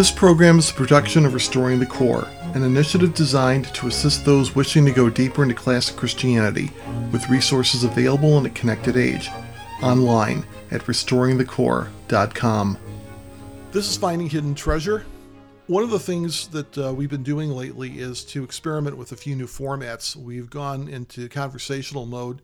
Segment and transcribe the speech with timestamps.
[0.00, 4.54] This program is a production of Restoring the Core, an initiative designed to assist those
[4.54, 6.72] wishing to go deeper into classic Christianity,
[7.12, 9.28] with resources available in a connected age,
[9.82, 12.78] online at restoringthecore.com.
[13.72, 15.04] This is Finding Hidden Treasure.
[15.66, 19.16] One of the things that uh, we've been doing lately is to experiment with a
[19.16, 20.16] few new formats.
[20.16, 22.40] We've gone into conversational mode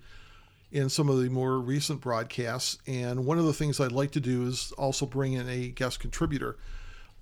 [0.73, 4.21] in some of the more recent broadcasts, and one of the things I'd like to
[4.21, 6.59] do is also bring in a guest contributor.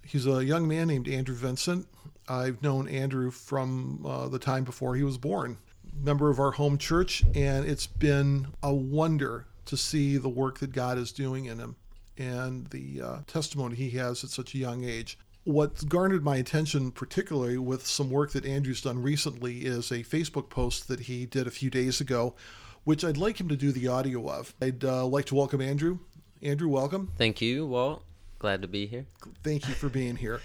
[0.07, 1.87] He's a young man named Andrew Vincent.
[2.29, 5.59] I've known Andrew from uh, the time before he was born,
[6.03, 10.73] member of our home church, and it's been a wonder to see the work that
[10.73, 11.77] God is doing in him
[12.17, 15.19] and the uh, testimony he has at such a young age.
[15.45, 20.49] What's garnered my attention, particularly with some work that Andrew's done recently, is a Facebook
[20.49, 22.35] post that he did a few days ago,
[22.85, 24.55] which I'd like him to do the audio of.
[24.63, 25.99] I'd uh, like to welcome Andrew.
[26.41, 27.13] Andrew, welcome.
[27.19, 28.03] Thank you, Walt.
[28.45, 29.07] Glad to be here.
[29.43, 30.39] Thank you for being here.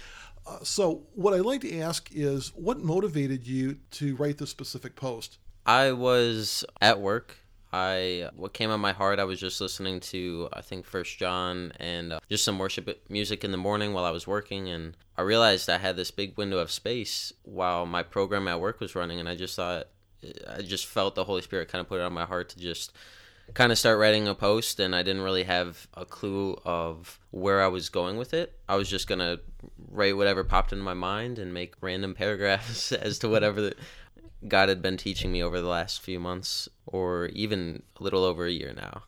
[0.46, 4.96] Uh, so, what I'd like to ask is what motivated you to write this specific
[4.96, 5.36] post?
[5.66, 7.36] I was at work.
[7.74, 9.18] I what came on my heart.
[9.18, 13.44] I was just listening to I think First John and uh, just some worship music
[13.44, 16.56] in the morning while I was working, and I realized I had this big window
[16.56, 19.88] of space while my program at work was running, and I just thought
[20.48, 22.96] I just felt the Holy Spirit kind of put it on my heart to just
[23.54, 27.62] kind of start writing a post and I didn't really have a clue of where
[27.62, 28.58] I was going with it.
[28.68, 29.40] I was just going to
[29.90, 33.74] write whatever popped into my mind and make random paragraphs as to whatever the,
[34.46, 38.46] God had been teaching me over the last few months or even a little over
[38.46, 39.02] a year now.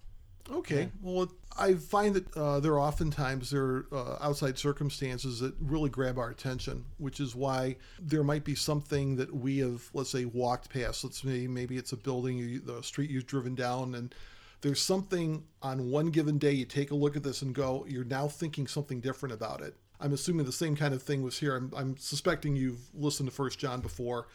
[0.50, 0.90] Okay.
[1.00, 5.88] Well, I find that uh, there are oftentimes there are uh, outside circumstances that really
[5.88, 10.24] grab our attention, which is why there might be something that we have, let's say,
[10.24, 11.04] walked past.
[11.04, 14.14] Let's say maybe it's a building, the street you've driven down, and
[14.62, 18.04] there's something on one given day you take a look at this and go, you're
[18.04, 19.76] now thinking something different about it.
[20.00, 21.56] I'm assuming the same kind of thing was here.
[21.56, 24.28] I'm, I'm suspecting you've listened to First John before.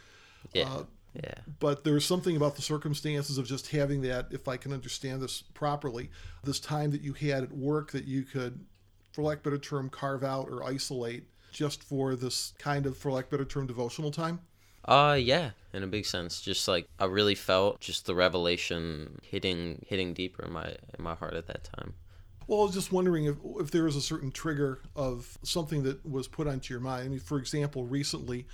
[0.53, 0.69] Yeah.
[0.69, 0.83] Uh,
[1.13, 1.33] yeah.
[1.59, 5.41] But there's something about the circumstances of just having that, if I can understand this
[5.41, 6.11] properly,
[6.43, 8.65] this time that you had at work that you could,
[9.11, 12.97] for lack of a better term, carve out or isolate just for this kind of,
[12.97, 14.41] for lack of a better term, devotional time?
[14.87, 16.41] Uh yeah, in a big sense.
[16.41, 21.15] Just like I really felt just the revelation hitting hitting deeper in my in my
[21.15, 21.93] heart at that time.
[22.47, 26.05] Well, I was just wondering if, if there was a certain trigger of something that
[26.09, 27.05] was put onto your mind.
[27.05, 28.47] I mean, for example, recently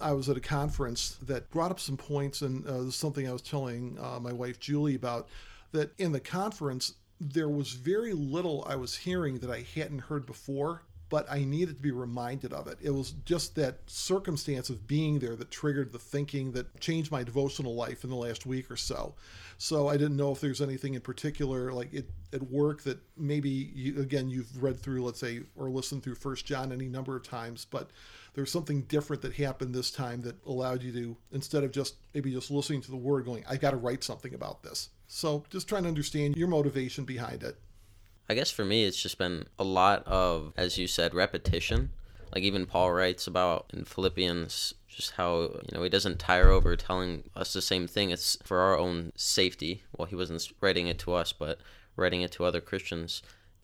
[0.00, 3.42] I was at a conference that brought up some points, and uh, something I was
[3.42, 5.28] telling uh, my wife Julie about.
[5.72, 10.24] That in the conference, there was very little I was hearing that I hadn't heard
[10.24, 12.78] before but I needed to be reminded of it.
[12.82, 17.22] It was just that circumstance of being there that triggered the thinking that changed my
[17.22, 19.14] devotional life in the last week or so.
[19.58, 23.48] So I didn't know if there's anything in particular, like it, at work, that maybe
[23.48, 27.22] you, again you've read through, let's say, or listened through First John any number of
[27.22, 27.90] times, but
[28.34, 32.32] there's something different that happened this time that allowed you to instead of just maybe
[32.32, 34.88] just listening to the word, going, I got to write something about this.
[35.06, 37.56] So just trying to understand your motivation behind it.
[38.28, 41.90] I guess for me, it's just been a lot of, as you said, repetition.
[42.34, 46.76] Like even Paul writes about in Philippians, just how you know he doesn't tire over
[46.76, 48.10] telling us the same thing.
[48.10, 49.82] It's for our own safety.
[49.96, 51.58] Well, he wasn't writing it to us, but
[51.96, 53.22] writing it to other Christians.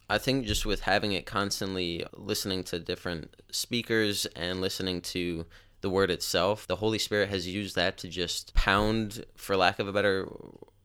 [0.09, 5.47] I think just with having it constantly listening to different speakers and listening to
[5.81, 9.88] the word itself, the Holy Spirit has used that to just pound, for lack of
[9.88, 10.28] a better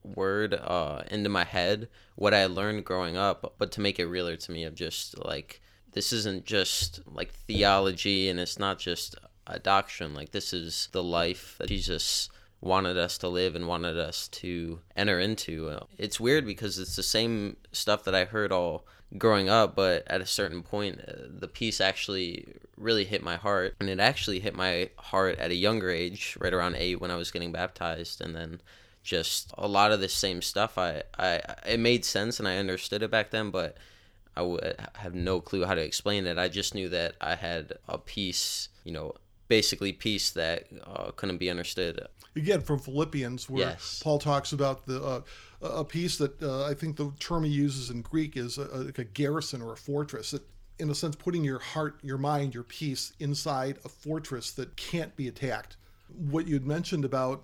[0.06, 4.36] word uh, into my head what I learned growing up, but to make it realer
[4.36, 5.62] to me of just like
[5.92, 9.16] this isn't just like theology and it's not just
[9.48, 10.14] a doctrine.
[10.14, 12.30] Like this is the life that Jesus
[12.62, 15.78] wanted us to live and wanted us to enter into.
[15.98, 18.86] It's weird because it's the same stuff that I heard all
[19.18, 23.76] growing up, but at a certain point, uh, the peace actually really hit my heart.
[23.80, 27.16] And it actually hit my heart at a younger age, right around eight when I
[27.16, 28.20] was getting baptized.
[28.20, 28.62] And then
[29.06, 30.78] just a lot of the same stuff.
[30.78, 33.78] I, I it made sense and I understood it back then, but
[34.36, 36.38] I would have no clue how to explain it.
[36.38, 39.14] I just knew that I had a peace, you know,
[39.48, 42.06] basically peace that uh, couldn't be understood.
[42.36, 44.02] Again, from Philippians, where yes.
[44.04, 45.22] Paul talks about the uh,
[45.62, 49.00] a peace that uh, I think the term he uses in Greek is a, like
[49.00, 50.32] a garrison or a fortress.
[50.32, 50.44] That,
[50.78, 55.16] in a sense, putting your heart, your mind, your peace inside a fortress that can't
[55.16, 55.78] be attacked.
[56.10, 57.44] What you'd mentioned about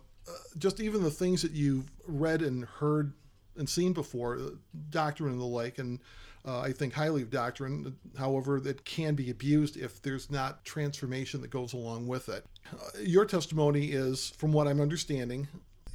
[0.57, 3.13] just even the things that you've read and heard
[3.57, 4.50] and seen before, uh,
[4.89, 6.00] doctrine and the like, and
[6.45, 7.95] uh, I think highly of doctrine.
[8.18, 12.45] However, that can be abused if there's not transformation that goes along with it.
[12.73, 15.47] Uh, your testimony is, from what I'm understanding,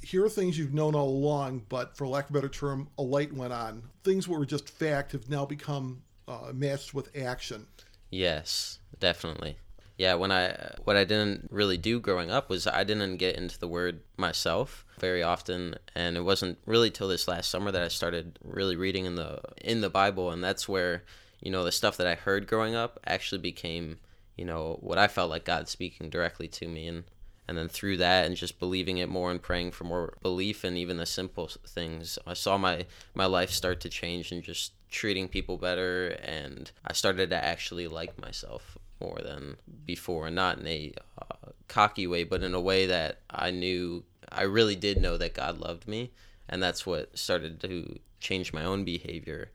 [0.02, 3.02] here are things you've known all along, but for lack of a better term, a
[3.02, 3.82] light went on.
[4.04, 7.66] Things that were just fact have now become uh, matched with action.
[8.10, 9.56] Yes, definitely.
[9.96, 13.58] Yeah, when I what I didn't really do growing up was I didn't get into
[13.58, 15.76] the word myself very often.
[15.94, 19.40] And it wasn't really till this last summer that I started really reading in the
[19.62, 20.30] in the Bible.
[20.30, 21.04] And that's where,
[21.40, 23.98] you know, the stuff that I heard growing up actually became,
[24.36, 26.88] you know, what I felt like God speaking directly to me.
[26.88, 27.04] And
[27.48, 30.76] and then through that and just believing it more and praying for more belief in
[30.76, 32.84] even the simple things i saw my
[33.14, 36.08] my life start to change and just treating people better.
[36.24, 40.26] And i started to actually like myself more than before.
[40.26, 44.42] And not in a uh, cocky way but in a way that i knew i
[44.42, 46.12] really did know that god loved me
[46.48, 49.50] and that's what started to change my own behavior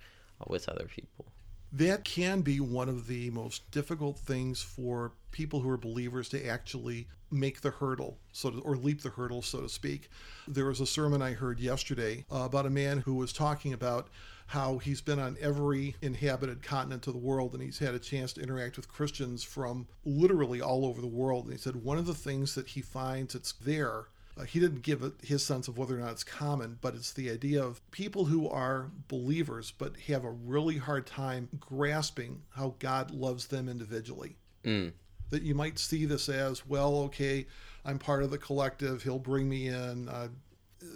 [0.47, 1.31] with other people
[1.71, 6.45] that can be one of the most difficult things for people who are believers to
[6.45, 10.09] actually make the hurdle so to, or leap the hurdle so to speak.
[10.47, 14.09] There was a sermon i heard yesterday uh, about a man who was talking about
[14.47, 18.33] how he's been on every inhabited continent of the world and he's had a chance
[18.33, 21.45] to interact with christians from literally all over the world.
[21.45, 24.07] And he said one of the things that he finds that's there
[24.38, 27.13] uh, he didn't give it his sense of whether or not it's common, but it's
[27.13, 32.75] the idea of people who are believers but have a really hard time grasping how
[32.80, 34.36] God loves them individually.
[34.63, 34.94] Mm.
[35.30, 37.45] That you might see this as, well, okay,
[37.86, 40.07] I'm part of the collective, he'll bring me in.
[40.07, 40.30] Uh,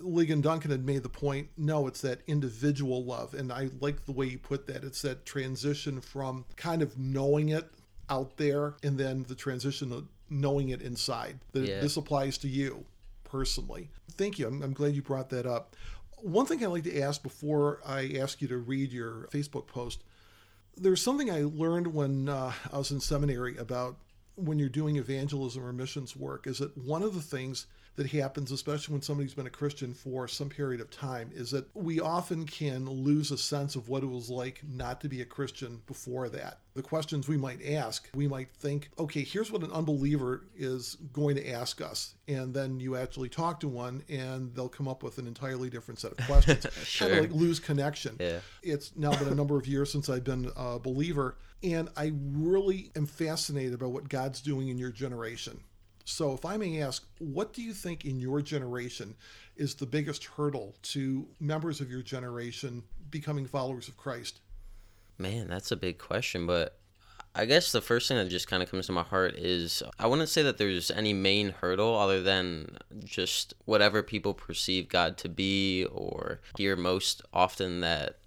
[0.02, 3.34] Ligon Duncan had made the point no, it's that individual love.
[3.34, 4.84] And I like the way you put that.
[4.84, 7.70] It's that transition from kind of knowing it
[8.10, 11.40] out there and then the transition of knowing it inside.
[11.52, 11.82] That yeah.
[11.82, 12.86] this applies to you
[13.36, 13.90] personally.
[14.14, 14.48] Thank you.
[14.48, 15.76] I'm, I'm glad you brought that up.
[16.22, 20.04] One thing I'd like to ask before I ask you to read your Facebook post
[20.78, 23.98] there's something I learned when uh, I was in seminary about
[24.36, 28.52] when you're doing evangelism or missions work is that one of the things that happens,
[28.52, 32.46] especially when somebody's been a Christian for some period of time, is that we often
[32.46, 36.28] can lose a sense of what it was like not to be a Christian before
[36.30, 36.60] that.
[36.74, 41.38] The questions we might ask, we might think, okay, here's what an unbeliever is going
[41.38, 42.16] to ask us.
[42.28, 46.00] And then you actually talk to one and they'll come up with an entirely different
[46.00, 46.68] set of questions.
[46.84, 47.08] sure.
[47.08, 48.18] Kind of like lose connection.
[48.20, 48.40] Yeah.
[48.62, 51.38] It's now been a number of years since I've been a believer.
[51.66, 55.60] And I really am fascinated about what God's doing in your generation.
[56.08, 59.16] So, if I may ask, what do you think in your generation
[59.56, 64.42] is the biggest hurdle to members of your generation becoming followers of Christ?
[65.18, 66.78] Man, that's a big question, but
[67.38, 70.08] I guess the first thing that just kind of comes to my heart is I
[70.08, 75.30] wouldn't say that there's any main hurdle other than just whatever people perceive God to
[75.30, 78.20] be or hear most often that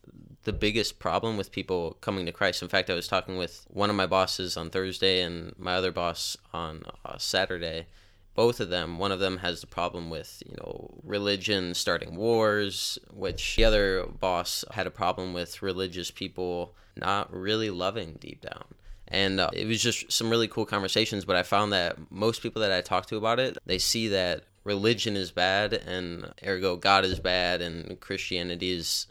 [0.48, 2.62] the biggest problem with people coming to Christ.
[2.62, 5.92] In fact, I was talking with one of my bosses on Thursday and my other
[5.92, 7.86] boss on uh, Saturday.
[8.34, 12.98] Both of them, one of them has the problem with, you know, religion starting wars,
[13.12, 18.64] which the other boss had a problem with religious people not really loving deep down.
[19.06, 22.62] And uh, it was just some really cool conversations, but I found that most people
[22.62, 27.04] that I talked to about it, they see that religion is bad and ergo God
[27.04, 29.06] is bad and Christianity is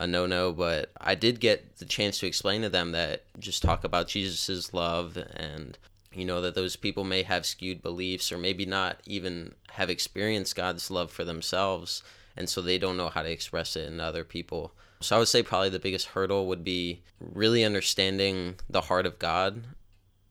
[0.00, 3.62] a no no, but I did get the chance to explain to them that just
[3.62, 5.76] talk about Jesus' love and
[6.12, 10.56] you know that those people may have skewed beliefs or maybe not even have experienced
[10.56, 12.02] God's love for themselves
[12.34, 14.72] and so they don't know how to express it in other people.
[15.00, 19.18] So I would say probably the biggest hurdle would be really understanding the heart of
[19.18, 19.64] God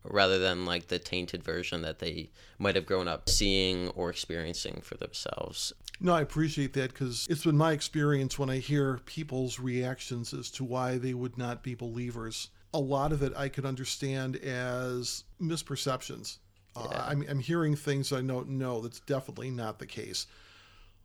[0.04, 4.80] rather than like the tainted version that they might have grown up seeing or experiencing
[4.82, 5.72] for themselves.
[6.00, 10.50] No, I appreciate that because it's been my experience when I hear people's reactions as
[10.52, 12.48] to why they would not be believers.
[12.72, 16.38] A lot of it I could understand as misperceptions.
[16.74, 16.98] Uh, yeah.
[16.98, 20.26] Uh, I'm, I'm hearing things I don't know that's definitely not the case.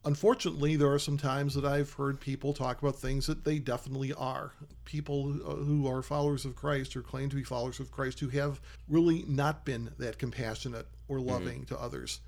[0.06, 4.14] Unfortunately, there are some times that I've heard people talk about things that they definitely
[4.14, 4.54] are.
[4.86, 8.62] People who are followers of Christ or claim to be followers of Christ who have
[8.88, 11.30] really not been that compassionate or mm-hmm.
[11.30, 11.76] loving mm-hmm.
[11.76, 12.20] to others.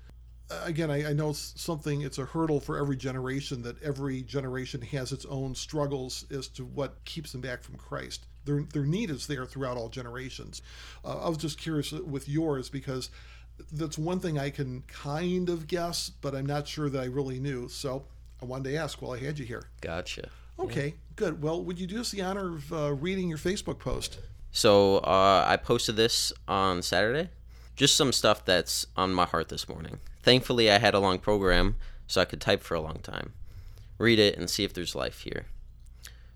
[0.64, 4.80] Again, I, I know it's something, it's a hurdle for every generation that every generation
[4.82, 8.26] has its own struggles as to what keeps them back from Christ.
[8.44, 10.62] Their, their need is there throughout all generations.
[11.04, 13.10] Uh, I was just curious with yours because
[13.72, 17.38] that's one thing I can kind of guess, but I'm not sure that I really
[17.38, 17.68] knew.
[17.68, 18.04] So
[18.40, 19.64] I wanted to ask while I had you here.
[19.80, 20.28] Gotcha.
[20.58, 20.94] Okay, yeah.
[21.16, 21.42] good.
[21.42, 24.18] Well, would you do us the honor of uh, reading your Facebook post?
[24.50, 27.30] So uh, I posted this on Saturday.
[27.76, 30.00] Just some stuff that's on my heart this morning.
[30.22, 31.76] Thankfully, I had a long program,
[32.08, 33.34] so I could type for a long time.
[33.98, 35.46] Read it and see if there's life here.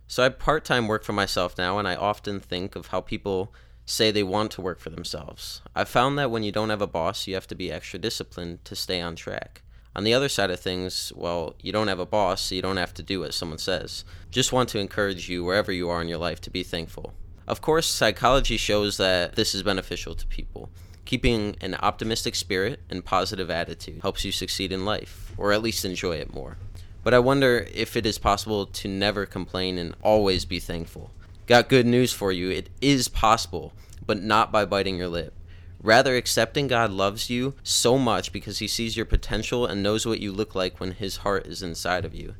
[0.06, 3.52] So I part time work for myself now, and I often think of how people
[3.84, 5.60] say they want to work for themselves.
[5.74, 8.64] I've found that when you don't have a boss, you have to be extra disciplined
[8.64, 9.62] to stay on track.
[9.94, 12.78] On the other side of things, well, you don't have a boss, so you don't
[12.78, 14.04] have to do what someone says.
[14.30, 17.12] Just want to encourage you, wherever you are in your life, to be thankful.
[17.46, 20.70] Of course, psychology shows that this is beneficial to people.
[21.04, 25.84] Keeping an optimistic spirit and positive attitude helps you succeed in life, or at least
[25.84, 26.56] enjoy it more.
[27.04, 31.10] But I wonder if it is possible to never complain and always be thankful.
[31.52, 32.48] Got good news for you.
[32.48, 33.74] It is possible,
[34.06, 35.34] but not by biting your lip.
[35.82, 40.18] Rather, accepting God loves you so much because he sees your potential and knows what
[40.20, 42.36] you look like when his heart is inside of you.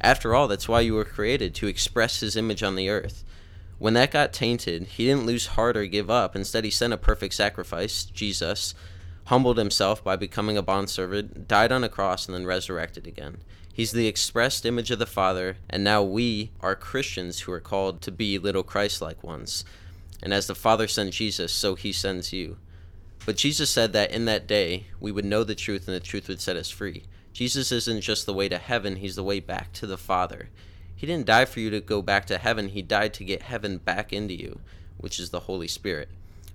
[0.00, 3.24] After all, that's why you were created, to express his image on the earth.
[3.80, 6.36] When that got tainted, he didn't lose heart or give up.
[6.36, 8.76] Instead, he sent a perfect sacrifice, Jesus,
[9.24, 13.38] humbled himself by becoming a bondservant, died on a cross, and then resurrected again.
[13.74, 18.02] He's the expressed image of the Father, and now we are Christians who are called
[18.02, 19.64] to be little Christ like ones.
[20.22, 22.58] And as the Father sent Jesus, so he sends you.
[23.24, 26.28] But Jesus said that in that day we would know the truth and the truth
[26.28, 27.04] would set us free.
[27.32, 30.50] Jesus isn't just the way to heaven, he's the way back to the Father.
[30.94, 33.78] He didn't die for you to go back to heaven, he died to get heaven
[33.78, 34.60] back into you,
[34.98, 36.10] which is the Holy Spirit.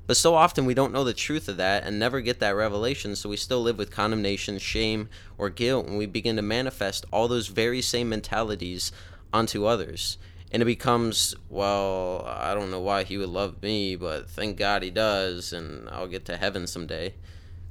[0.08, 3.16] But so often we don't know the truth of that and never get that revelation,
[3.16, 7.28] so we still live with condemnation, shame, or guilt, and we begin to manifest all
[7.28, 8.94] those very same mentalities
[9.34, 10.18] onto others.
[10.50, 14.82] And it becomes, well, I don't know why he would love me, but thank God
[14.82, 17.14] he does, and I'll get to heaven someday.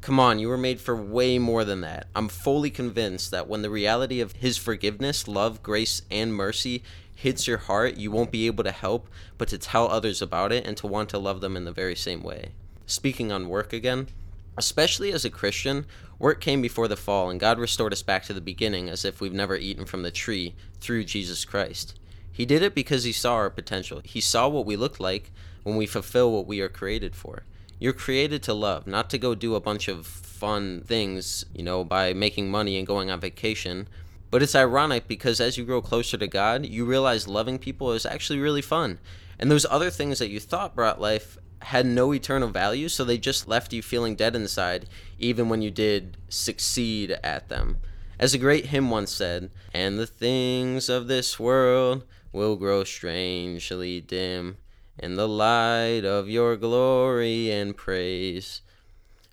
[0.02, 2.06] Come on, you were made for way more than that.
[2.14, 6.82] I'm fully convinced that when the reality of his forgiveness, love, grace, and mercy
[7.16, 9.08] hits your heart, you won't be able to help
[9.38, 11.96] but to tell others about it and to want to love them in the very
[11.96, 12.50] same way.
[12.86, 14.08] Speaking on work again,
[14.56, 15.86] especially as a Christian,
[16.18, 19.20] work came before the fall and God restored us back to the beginning as if
[19.20, 21.98] we've never eaten from the tree through Jesus Christ.
[22.30, 24.02] He did it because he saw our potential.
[24.04, 25.32] He saw what we look like
[25.62, 27.44] when we fulfill what we are created for.
[27.78, 31.82] You're created to love, not to go do a bunch of fun things, you know,
[31.82, 33.88] by making money and going on vacation,
[34.30, 38.06] but it's ironic because as you grow closer to God, you realize loving people is
[38.06, 38.98] actually really fun.
[39.38, 43.18] And those other things that you thought brought life had no eternal value, so they
[43.18, 47.78] just left you feeling dead inside, even when you did succeed at them.
[48.18, 54.00] As a great hymn once said, and the things of this world will grow strangely
[54.00, 54.56] dim
[54.98, 58.62] in the light of your glory and praise.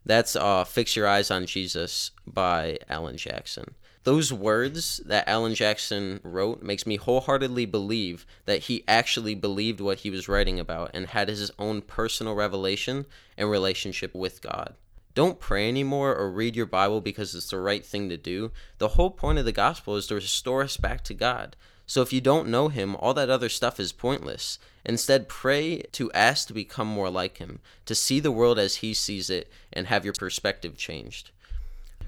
[0.06, 6.20] That's uh, Fix Your Eyes on Jesus by Alan Jackson those words that Alan Jackson
[6.24, 11.08] wrote makes me wholeheartedly believe that he actually believed what he was writing about and
[11.08, 13.06] had his own personal revelation
[13.38, 14.76] and relationship with God.
[15.16, 18.52] Don't pray anymore or read your Bible because it's the right thing to do.
[18.80, 21.56] The whole point of the gospel is to restore us back to God.
[21.86, 24.58] So if you don't know him, all that other stuff is pointless.
[24.86, 28.94] Instead, pray to ask to become more like him, to see the world as he
[28.94, 31.32] sees it, and have your perspective changed.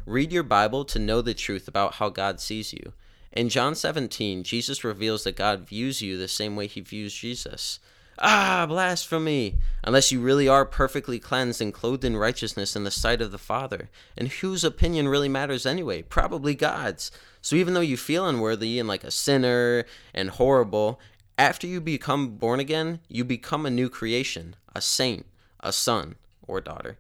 [0.06, 2.94] Read your Bible to know the truth about how God sees you.
[3.32, 7.80] In John 17, Jesus reveals that God views you the same way he views Jesus.
[8.20, 9.58] Ah, blasphemy!
[9.84, 13.40] Unless you really are perfectly cleansed and clothed in righteousness in the sight of the
[13.40, 13.90] Father.
[14.16, 16.04] And whose opinion really matters anyway?
[16.04, 17.10] Probably God's.
[17.42, 21.00] So even though you feel unworthy and like a sinner and horrible,
[21.38, 25.26] after you become born again, you become a new creation, a saint,
[25.62, 26.16] a son
[26.48, 27.00] or daughter.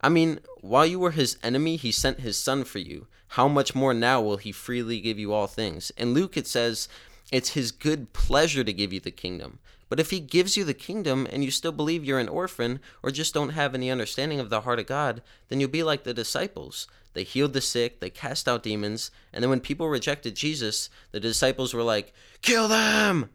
[0.00, 3.06] I mean, while you were his enemy, he sent his son for you.
[3.32, 5.90] How much more now will he freely give you all things?
[5.96, 6.88] In Luke, it says,
[7.30, 9.58] it's his good pleasure to give you the kingdom.
[9.88, 13.10] But if he gives you the kingdom and you still believe you're an orphan or
[13.10, 16.14] just don't have any understanding of the heart of God, then you'll be like the
[16.14, 16.86] disciples.
[17.14, 21.20] They healed the sick, they cast out demons, and then when people rejected Jesus, the
[21.20, 22.12] disciples were like,
[22.42, 23.30] Kill them!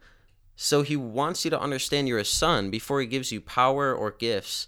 [0.55, 4.11] So he wants you to understand you're a son before he gives you power or
[4.11, 4.67] gifts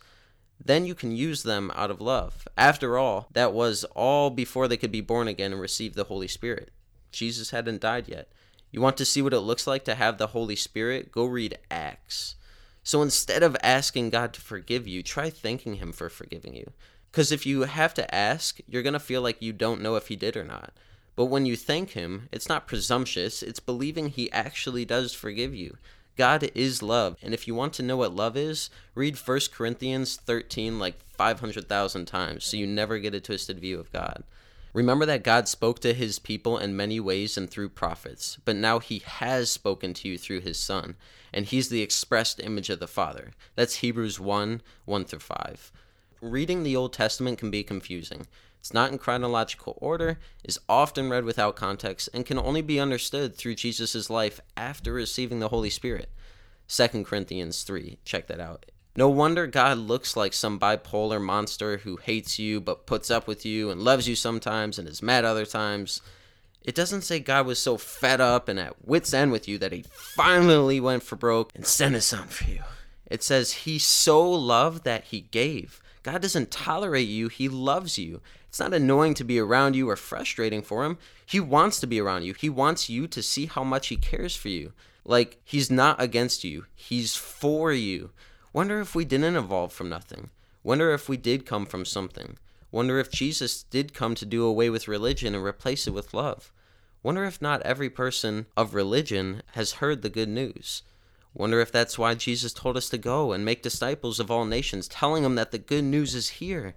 [0.63, 2.47] then you can use them out of love.
[2.57, 6.27] After all, that was all before they could be born again and receive the Holy
[6.27, 6.71] Spirit.
[7.11, 8.29] Jesus hadn't died yet.
[8.71, 11.11] You want to see what it looks like to have the Holy Spirit?
[11.11, 12.35] Go read Acts.
[12.83, 16.71] So instead of asking God to forgive you, try thanking Him for forgiving you.
[17.11, 20.09] Because if you have to ask, you're going to feel like you don't know if
[20.09, 20.73] He did or not.
[21.15, 25.77] But when you thank Him, it's not presumptuous, it's believing He actually does forgive you.
[26.15, 27.17] God is love.
[27.21, 32.05] And if you want to know what love is, read 1 Corinthians 13 like 500,000
[32.05, 34.23] times so you never get a twisted view of God.
[34.75, 38.79] Remember that God spoke to his people in many ways and through prophets, but now
[38.79, 40.97] he has spoken to you through his Son,
[41.31, 43.31] and he's the expressed image of the Father.
[43.55, 45.71] That's Hebrews 1 1 through 5.
[46.19, 48.27] Reading the Old Testament can be confusing.
[48.65, 53.35] It's not in chronological order, is often read without context, and can only be understood
[53.35, 56.09] through Jesus' life after receiving the Holy Spirit.
[56.67, 57.99] 2 Corinthians 3.
[58.05, 58.65] Check that out.
[58.97, 63.45] No wonder God looks like some bipolar monster who hates you but puts up with
[63.45, 66.01] you and loves you sometimes and is mad other times.
[66.63, 69.73] It doesn't say God was so fed up and at wit's end with you that
[69.73, 72.63] he finally went for broke and sent his son for you.
[73.05, 75.79] It says, He so loved that He gave.
[76.05, 78.21] God doesn't tolerate you, He loves you.
[78.47, 80.99] It's not annoying to be around you or frustrating for Him.
[81.25, 82.35] He wants to be around you.
[82.35, 84.73] He wants you to see how much He cares for you.
[85.03, 88.11] Like, He's not against you, He's for you.
[88.53, 90.29] Wonder if we didn't evolve from nothing.
[90.61, 92.37] Wonder if we did come from something.
[92.69, 96.53] Wonder if Jesus did come to do away with religion and replace it with love.
[97.01, 100.83] Wonder if not every person of religion has heard the good news.
[101.35, 104.87] Wonder if that's why Jesus told us to go and make disciples of all nations,
[104.87, 106.75] telling them that the good news is here.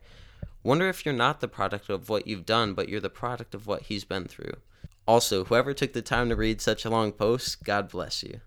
[0.64, 3.68] Wonder if you're not the product of what you've done, but you're the product of
[3.68, 4.54] what he's been through.
[5.06, 8.40] Also, whoever took the time to read such a long post, God bless you.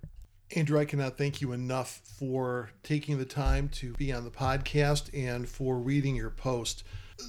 [0.54, 5.10] Andrew, I cannot thank you enough for taking the time to be on the podcast
[5.18, 6.84] and for reading your post.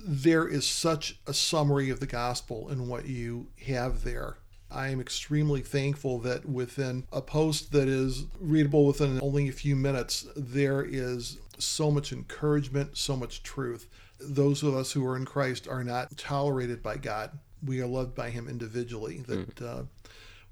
[0.05, 4.39] There is such a summary of the gospel in what you have there.
[4.73, 9.77] I am extremely thankful that within a post that is readable within only a few
[9.77, 13.89] minutes, there is so much encouragement, so much truth.
[14.19, 17.39] Those of us who are in Christ are not tolerated by God.
[17.65, 19.19] We are loved by Him individually.
[19.27, 19.81] That mm.
[19.81, 19.83] uh,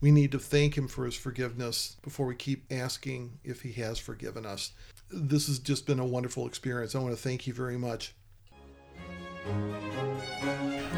[0.00, 3.98] we need to thank Him for His forgiveness before we keep asking if He has
[3.98, 4.72] forgiven us.
[5.10, 6.94] This has just been a wonderful experience.
[6.94, 8.14] I want to thank you very much.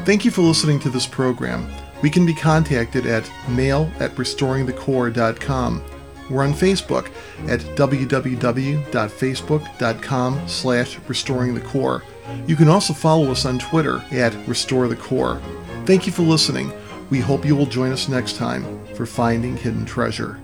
[0.05, 1.71] Thank you for listening to this program.
[2.03, 5.83] We can be contacted at mail at restoringthecore.com.
[6.29, 7.09] We're on Facebook
[7.47, 12.01] at www.facebook.com slash restoringthecore.
[12.45, 15.41] You can also follow us on Twitter at restorethecore.
[15.85, 16.73] Thank you for listening.
[17.09, 20.41] We hope you will join us next time for Finding Hidden Treasure.